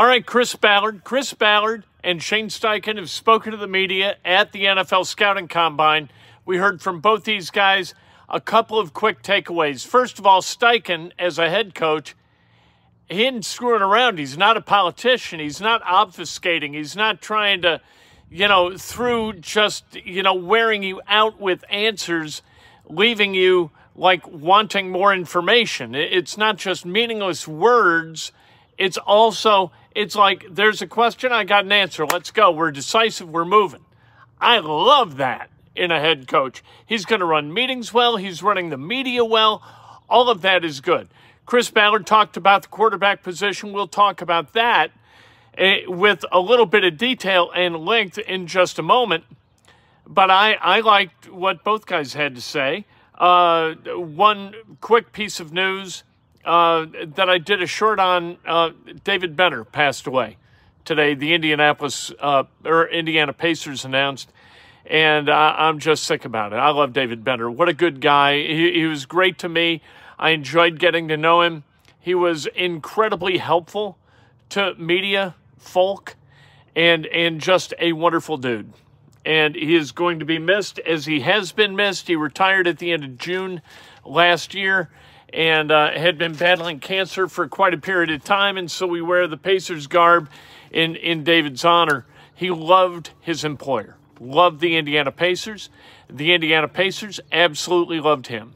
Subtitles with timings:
[0.00, 1.04] All right, Chris Ballard.
[1.04, 6.08] Chris Ballard and Shane Steichen have spoken to the media at the NFL Scouting Combine.
[6.46, 7.92] We heard from both these guys
[8.26, 9.86] a couple of quick takeaways.
[9.86, 12.16] First of all, Steichen, as a head coach,
[13.10, 14.18] he isn't screwing around.
[14.18, 15.38] He's not a politician.
[15.38, 16.74] He's not obfuscating.
[16.74, 17.82] He's not trying to,
[18.30, 22.40] you know, through just, you know, wearing you out with answers,
[22.88, 25.94] leaving you like wanting more information.
[25.94, 28.32] It's not just meaningless words.
[28.78, 32.06] It's also it's like there's a question, I got an answer.
[32.06, 32.50] Let's go.
[32.50, 33.84] We're decisive, we're moving.
[34.40, 36.62] I love that in a head coach.
[36.84, 39.62] He's going to run meetings well, he's running the media well.
[40.08, 41.08] All of that is good.
[41.46, 43.72] Chris Ballard talked about the quarterback position.
[43.72, 44.92] We'll talk about that
[45.58, 49.24] eh, with a little bit of detail and length in just a moment.
[50.06, 52.86] But I, I liked what both guys had to say.
[53.16, 56.04] Uh, one quick piece of news
[56.44, 58.38] uh, that I did a short on.
[58.46, 58.70] Uh,
[59.04, 60.36] David Benner passed away
[60.84, 61.14] today.
[61.14, 64.30] The Indianapolis uh, or Indiana Pacers announced,
[64.86, 66.56] and I, am just sick about it.
[66.56, 67.50] I love David Benner.
[67.50, 68.38] What a good guy.
[68.38, 69.82] He, he was great to me.
[70.18, 71.64] I enjoyed getting to know him.
[71.98, 73.98] He was incredibly helpful
[74.50, 76.16] to media folk,
[76.74, 78.72] and and just a wonderful dude.
[79.22, 82.08] And he is going to be missed as he has been missed.
[82.08, 83.60] He retired at the end of June
[84.02, 84.88] last year
[85.32, 88.56] and uh, had been battling cancer for quite a period of time.
[88.56, 90.28] And so we wear the Pacers garb
[90.70, 92.06] in, in David's honor.
[92.34, 95.70] He loved his employer, loved the Indiana Pacers.
[96.08, 98.52] The Indiana Pacers absolutely loved him.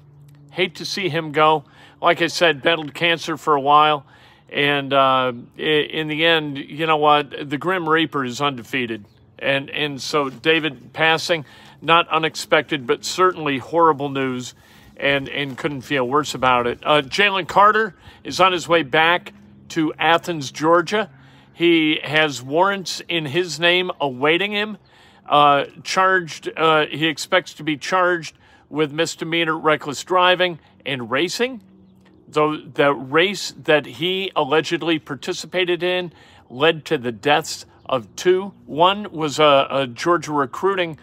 [0.50, 1.64] Hate to see him go.
[2.00, 4.06] Like I said, battled cancer for a while.
[4.48, 7.50] And uh, in the end, you know what?
[7.50, 9.04] The Grim Reaper is undefeated.
[9.38, 11.44] And, and so David passing,
[11.82, 14.54] not unexpected, but certainly horrible news
[14.96, 16.78] and, and couldn't feel worse about it.
[16.82, 19.32] Uh, Jalen Carter is on his way back
[19.70, 21.10] to Athens, Georgia.
[21.52, 24.78] He has warrants in his name awaiting him.
[25.26, 28.36] Uh, charged, uh, he expects to be charged
[28.68, 31.62] with misdemeanor reckless driving and racing.
[32.28, 36.12] Though the race that he allegedly participated in
[36.50, 38.52] led to the deaths of two.
[38.66, 40.98] One was a, a Georgia recruiting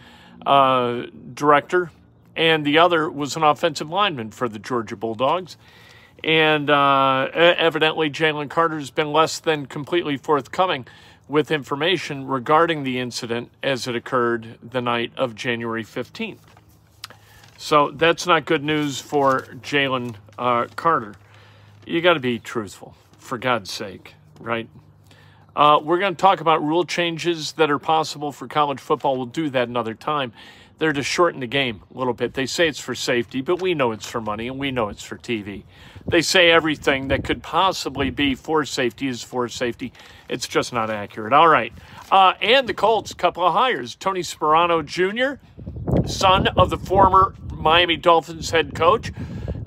[0.45, 1.03] uh,
[1.33, 1.91] director
[2.35, 5.57] and the other was an offensive lineman for the Georgia Bulldogs.
[6.23, 10.85] And uh, evidently, Jalen Carter has been less than completely forthcoming
[11.27, 16.39] with information regarding the incident as it occurred the night of January 15th.
[17.57, 21.15] So that's not good news for Jalen uh, Carter.
[21.85, 24.67] You got to be truthful, for God's sake, right?
[25.55, 29.17] Uh, we're going to talk about rule changes that are possible for college football.
[29.17, 30.33] We'll do that another time
[30.81, 32.33] they're to shorten the game a little bit.
[32.33, 35.03] They say it's for safety, but we know it's for money and we know it's
[35.03, 35.61] for TV.
[36.07, 39.93] They say everything that could possibly be for safety is for safety.
[40.27, 41.33] It's just not accurate.
[41.33, 41.71] All right.
[42.11, 43.93] Uh, and the Colts, couple of hires.
[43.93, 45.39] Tony Sparano Jr.,
[46.07, 49.13] son of the former Miami Dolphins head coach.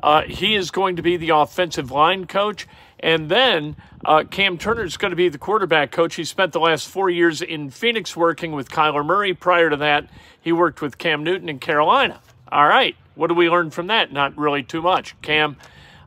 [0.02, 2.66] Uh, he is going to be the offensive line coach.
[3.04, 6.14] And then uh, Cam Turner is going to be the quarterback coach.
[6.14, 9.34] He spent the last four years in Phoenix working with Kyler Murray.
[9.34, 10.08] Prior to that,
[10.40, 12.22] he worked with Cam Newton in Carolina.
[12.50, 12.96] All right.
[13.14, 14.10] What do we learn from that?
[14.10, 15.20] Not really too much.
[15.20, 15.58] Cam.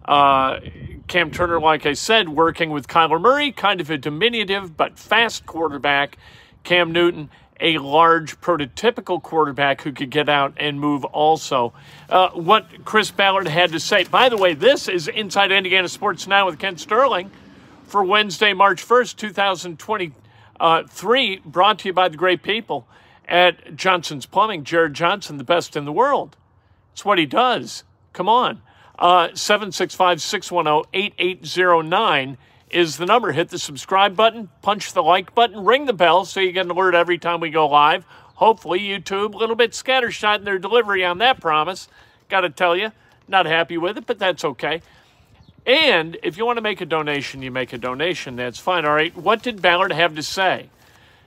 [0.05, 0.59] Uh,
[1.07, 5.45] Cam Turner, like I said, working with Kyler Murray, kind of a diminutive but fast
[5.45, 6.17] quarterback.
[6.63, 7.29] Cam Newton,
[7.59, 11.73] a large prototypical quarterback who could get out and move also.
[12.09, 14.03] Uh, what Chris Ballard had to say.
[14.03, 17.31] By the way, this is Inside Indiana Sports Now with Kent Sterling
[17.85, 22.87] for Wednesday, March 1st, 2023, brought to you by the great people
[23.27, 24.63] at Johnson's Plumbing.
[24.63, 26.37] Jared Johnson, the best in the world.
[26.93, 27.83] It's what he does.
[28.13, 28.61] Come on.
[28.99, 32.37] Uh, 765 610 8809
[32.69, 33.31] is the number.
[33.31, 36.71] Hit the subscribe button, punch the like button, ring the bell so you get an
[36.71, 38.05] alert every time we go live.
[38.35, 41.87] Hopefully, YouTube, a little bit scattershot in their delivery on that promise.
[42.29, 42.91] Got to tell you,
[43.27, 44.81] not happy with it, but that's okay.
[45.65, 48.35] And if you want to make a donation, you make a donation.
[48.35, 48.85] That's fine.
[48.85, 49.15] All right.
[49.17, 50.69] What did Ballard have to say?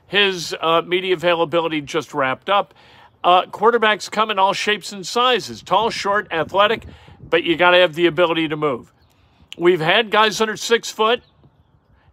[0.06, 2.74] His uh, media availability just wrapped up.
[3.22, 6.86] Uh, quarterbacks come in all shapes and sizes tall, short, athletic,
[7.20, 8.92] but you got to have the ability to move.
[9.58, 11.22] We've had guys under six foot,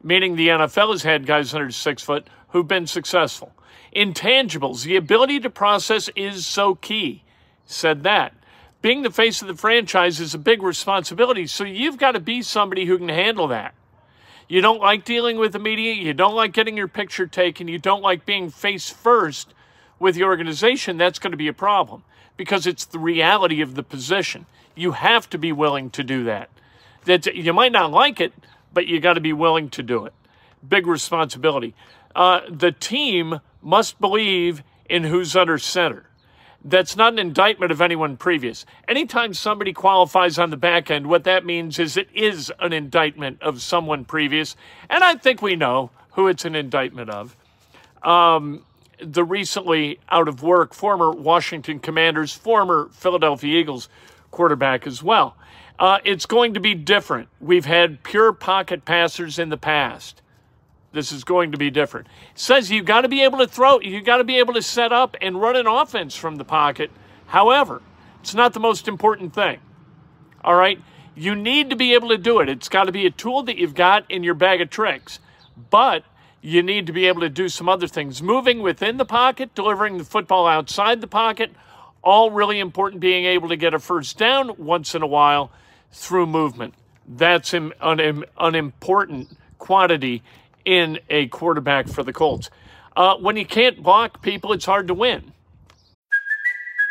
[0.07, 3.51] meaning the NFL has had guys under six foot who've been successful.
[3.93, 7.25] Intangibles, the ability to process is so key.
[7.65, 8.33] Said that.
[8.81, 12.41] Being the face of the franchise is a big responsibility, so you've got to be
[12.41, 13.75] somebody who can handle that.
[14.47, 17.77] You don't like dealing with the media, you don't like getting your picture taken, you
[17.77, 19.53] don't like being face first
[19.99, 22.03] with the organization, that's going to be a problem
[22.37, 24.45] because it's the reality of the position.
[24.73, 26.49] You have to be willing to do that.
[27.03, 28.31] That you might not like it,
[28.77, 30.13] but you got to be willing to do it.
[30.69, 31.73] Big responsibility.
[32.15, 36.05] Uh, the team must believe in who's under center.
[36.63, 38.67] That's not an indictment of anyone previous.
[38.87, 43.41] Anytime somebody qualifies on the back end, what that means is it is an indictment
[43.41, 44.55] of someone previous.
[44.91, 47.35] And I think we know who it's an indictment of.
[48.03, 48.63] Um,
[48.99, 53.89] the recently out of work former Washington Commanders, former Philadelphia Eagles
[54.29, 55.35] quarterback as well.
[55.79, 57.29] Uh, it's going to be different.
[57.39, 60.21] We've had pure pocket passers in the past.
[60.91, 62.07] This is going to be different.
[62.31, 64.61] It says you've got to be able to throw, you've got to be able to
[64.61, 66.89] set up and run an offense from the pocket.
[67.27, 67.83] However,
[68.21, 69.59] it's not the most important thing.
[70.43, 70.81] All right?
[71.13, 72.49] You need to be able to do it.
[72.49, 75.19] It's got to be a tool that you've got in your bag of tricks.
[75.69, 76.03] But
[76.41, 78.21] you need to be able to do some other things.
[78.23, 81.51] Moving within the pocket, delivering the football outside the pocket,
[82.03, 83.01] all really important.
[83.01, 85.51] Being able to get a first down once in a while
[85.97, 86.75] through movement.
[87.07, 90.21] That's an, an, an important quantity
[90.63, 92.49] in a quarterback for the Colts.
[92.95, 95.33] Uh, when you can't block people, it's hard to win.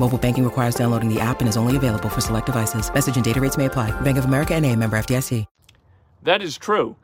[0.00, 2.90] Mobile banking requires downloading the app and is only available for select devices.
[2.94, 3.90] Message and data rates may apply.
[4.00, 5.44] Bank of America and a member FDIC.
[6.22, 6.96] That is true.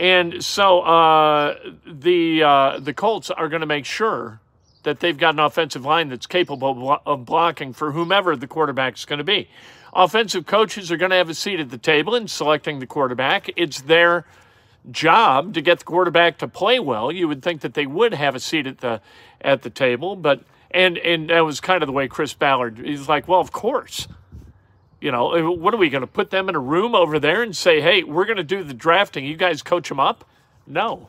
[0.00, 4.40] And so uh, the uh, the Colts are going to make sure
[4.82, 9.04] that they've got an offensive line that's capable of blocking for whomever the quarterback is
[9.04, 9.48] going to be.
[9.92, 13.50] Offensive coaches are going to have a seat at the table in selecting the quarterback.
[13.56, 14.24] It's their
[14.90, 17.12] job to get the quarterback to play well.
[17.12, 19.00] You would think that they would have a seat at the
[19.40, 22.78] at the table, but and and that was kind of the way Chris Ballard.
[22.78, 24.08] He's like, well, of course.
[25.00, 27.56] You know, what are we going to put them in a room over there and
[27.56, 29.24] say, hey, we're going to do the drafting.
[29.24, 30.26] You guys coach them up?
[30.66, 31.08] No.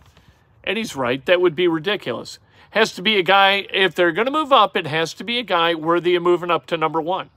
[0.64, 1.26] And he's right.
[1.26, 2.40] That would be ridiculous.
[2.70, 5.40] Has to be a guy, if they're going to move up, it has to be
[5.40, 7.30] a guy worthy of moving up to number one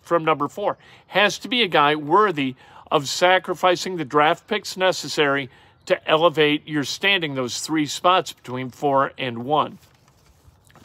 [0.00, 0.78] from number four.
[1.08, 2.54] Has to be a guy worthy
[2.88, 5.50] of sacrificing the draft picks necessary
[5.86, 9.78] to elevate your standing those three spots between four and one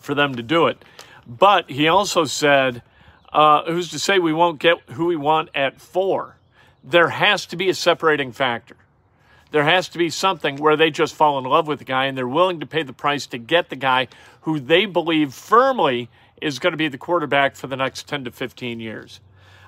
[0.02, 0.84] for them to do it.
[1.26, 2.82] But he also said,
[3.32, 6.38] uh, who's to say we won't get who we want at four?
[6.84, 8.76] There has to be a separating factor.
[9.52, 12.18] There has to be something where they just fall in love with the guy and
[12.18, 14.08] they're willing to pay the price to get the guy
[14.42, 16.10] who they believe firmly
[16.42, 19.20] is going to be the quarterback for the next 10 to 15 years.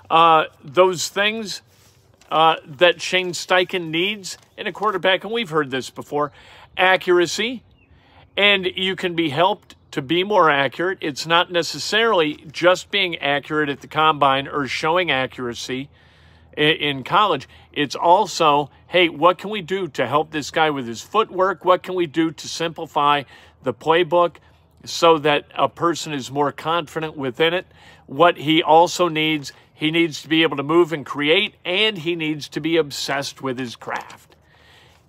[0.09, 1.61] Uh, those things
[2.31, 6.31] uh, that Shane Steichen needs in a quarterback, and we've heard this before
[6.77, 7.63] accuracy,
[8.35, 10.97] And you can be helped to be more accurate.
[11.01, 15.87] It's not necessarily just being accurate at the combine or showing accuracy
[16.57, 17.47] in college.
[17.71, 21.63] It's also, hey, what can we do to help this guy with his footwork?
[21.63, 23.21] What can we do to simplify
[23.61, 24.37] the playbook
[24.83, 27.67] so that a person is more confident within it?
[28.07, 32.15] What he also needs, he needs to be able to move and create, and he
[32.15, 34.35] needs to be obsessed with his craft.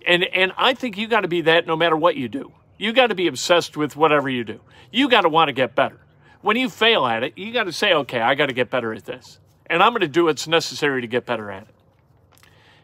[0.05, 2.51] And and I think you got to be that no matter what you do.
[2.77, 4.59] You got to be obsessed with whatever you do.
[4.91, 5.99] You got to want to get better.
[6.41, 8.93] When you fail at it, you got to say, okay, I got to get better
[8.93, 11.69] at this and I'm going to do what's necessary to get better at it.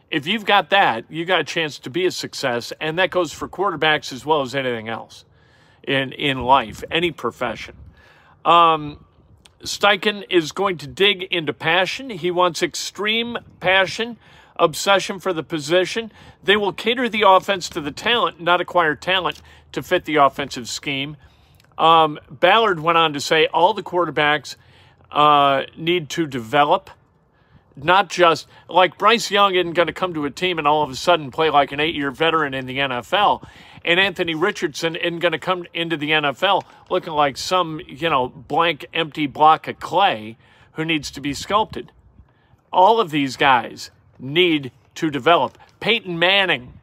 [0.10, 3.32] If you've got that, you got a chance to be a success, and that goes
[3.32, 5.24] for quarterbacks as well as anything else
[5.84, 7.76] in in life, any profession.
[8.44, 9.06] Um,
[9.64, 12.10] Steichen is going to dig into passion.
[12.10, 14.18] He wants extreme passion,
[14.58, 16.12] obsession for the position.
[16.44, 19.42] They will cater the offense to the talent, not acquire talent
[19.74, 21.18] to fit the offensive scheme.
[21.78, 24.56] Um, Ballard went on to say all the quarterbacks
[25.12, 26.90] uh, need to develop.
[27.76, 30.90] Not just like Bryce Young isn't going to come to a team and all of
[30.90, 33.48] a sudden play like an eight year veteran in the NFL.
[33.84, 38.28] And Anthony Richardson isn't going to come into the NFL looking like some, you know,
[38.28, 40.38] blank, empty block of clay
[40.74, 41.92] who needs to be sculpted.
[42.72, 45.58] All of these guys need to develop.
[45.80, 46.74] Peyton Manning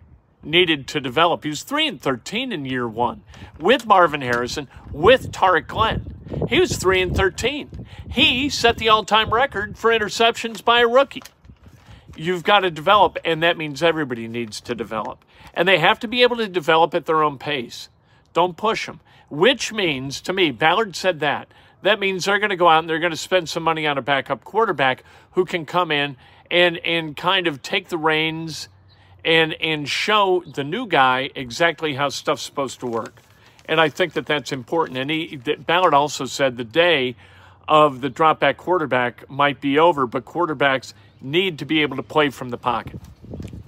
[0.42, 1.42] needed to develop.
[1.44, 3.22] He was 3 and 13 in year 1
[3.58, 6.14] with Marvin Harrison, with Tarik Glenn.
[6.48, 7.86] He was 3 and 13.
[8.10, 11.22] He set the all-time record for interceptions by a rookie.
[12.16, 15.24] You've got to develop and that means everybody needs to develop.
[15.54, 17.88] And they have to be able to develop at their own pace.
[18.32, 19.00] Don't push them.
[19.30, 21.48] Which means to me, Ballard said that.
[21.82, 23.98] That means they're going to go out and they're going to spend some money on
[23.98, 26.16] a backup quarterback who can come in
[26.50, 28.68] and and kind of take the reins
[29.28, 33.20] and and show the new guy exactly how stuff's supposed to work.
[33.66, 34.96] And I think that that's important.
[34.96, 37.14] And he, Ballard also said the day
[37.68, 42.02] of the drop back quarterback might be over, but quarterbacks need to be able to
[42.02, 42.98] play from the pocket.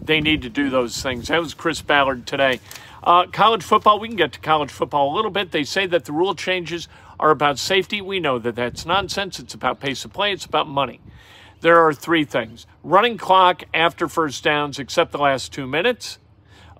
[0.00, 1.28] They need to do those things.
[1.28, 2.60] That was Chris Ballard today.
[3.04, 5.52] Uh, college football, we can get to college football a little bit.
[5.52, 6.88] They say that the rule changes
[7.18, 8.00] are about safety.
[8.00, 9.38] We know that that's nonsense.
[9.38, 11.00] It's about pace of play, it's about money
[11.60, 16.18] there are three things running clock after first downs, except the last two minutes,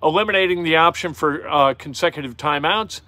[0.01, 3.01] eliminating the option for uh, consecutive timeouts,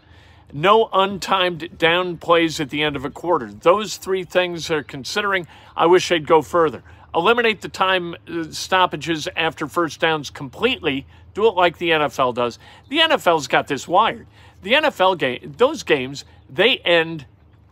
[0.52, 3.52] no untimed down plays at the end of a quarter.
[3.52, 5.48] Those three things are considering.
[5.76, 6.84] I wish they'd go further.
[7.16, 11.08] Eliminate the time uh, stoppages after first downs completely.
[11.34, 12.60] Do it like the NFL does.
[12.90, 14.28] The NFL's got this wired.
[14.62, 17.26] The NFL game, those games, they end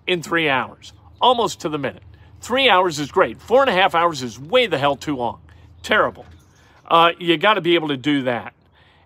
[0.08, 2.04] in three hours, almost to the minute.
[2.42, 3.40] Three hours is great.
[3.40, 5.42] Four and a half hours is way the hell too long.
[5.84, 6.26] Terrible.
[6.88, 8.54] Uh, you got to be able to do that.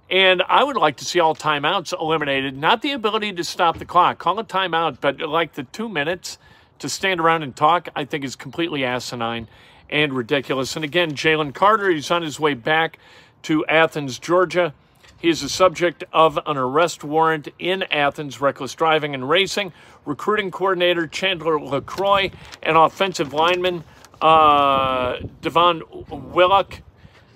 [0.10, 3.86] And I would like to see all timeouts eliminated, not the ability to stop the
[3.86, 4.20] clock.
[4.20, 6.38] Call a timeout, but like the two minutes
[6.80, 9.48] to stand around and talk, I think is completely asinine
[9.90, 10.76] and ridiculous.
[10.76, 13.00] And again, Jalen Carter, he's on his way back
[13.44, 14.74] to Athens, Georgia.
[15.18, 19.74] He is the subject of an arrest warrant in Athens, reckless driving and racing.
[20.06, 22.32] Recruiting coordinator Chandler LaCroix
[22.62, 23.84] and offensive lineman
[24.22, 26.82] uh, Devin Willock.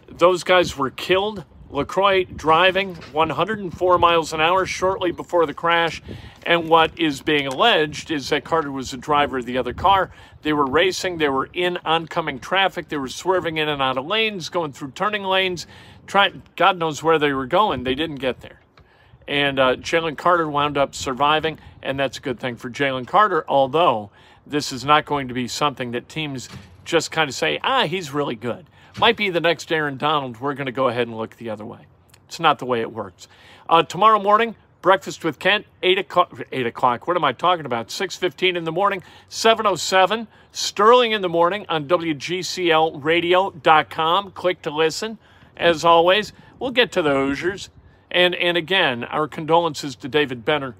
[0.07, 1.45] Those guys were killed.
[1.71, 6.01] LaCroix driving 104 miles an hour shortly before the crash.
[6.43, 10.11] And what is being alleged is that Carter was the driver of the other car.
[10.41, 14.05] They were racing, they were in oncoming traffic, they were swerving in and out of
[14.05, 15.67] lanes, going through turning lanes
[16.09, 17.83] trying, God knows where they were going.
[17.83, 18.59] They didn't get there.
[19.27, 23.45] And uh, Jalen Carter wound up surviving, and that's a good thing for Jalen Carter,
[23.47, 24.09] although
[24.45, 26.49] this is not going to be something that teams
[26.83, 28.65] just kind of say, ah, he's really good.
[28.97, 30.41] Might be the next Aaron Donald.
[30.41, 31.85] We're going to go ahead and look the other way.
[32.27, 33.27] It's not the way it works.
[33.69, 37.07] Uh, tomorrow morning, breakfast with Kent, 8 o'clock, 8 o'clock.
[37.07, 37.89] What am I talking about?
[37.89, 40.27] 6.15 in the morning, 7.07.
[40.51, 44.31] Sterling in the morning on WGCLradio.com.
[44.31, 45.19] Click to listen
[45.55, 46.33] as always.
[46.57, 47.69] We'll get to the Hoosiers.
[48.11, 50.75] And, and again, our condolences to David Benner,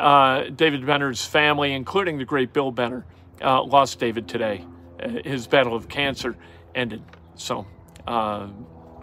[0.00, 3.06] uh, David Benner's family, including the great Bill Benner,
[3.40, 4.64] uh, lost David today.
[5.00, 6.36] Uh, his battle of cancer
[6.74, 7.02] ended.
[7.36, 7.66] So,
[8.06, 8.48] uh,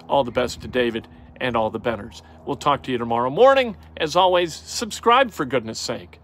[0.10, 1.08] all the best to David
[1.40, 2.22] and all the Benners.
[2.50, 3.78] We'll talk to you tomorrow morning.
[3.98, 6.20] As always, subscribe for goodness sake.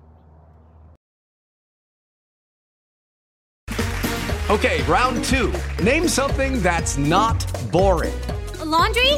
[4.50, 5.54] Okay, round two.
[5.84, 8.20] Name something that's not boring
[8.66, 9.14] laundry?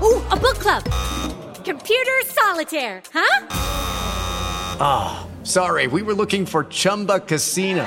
[0.00, 0.84] Ooh, a book club.
[1.64, 3.46] Computer solitaire, huh?
[4.80, 7.86] Ah, oh, sorry, we were looking for Chumba Casino.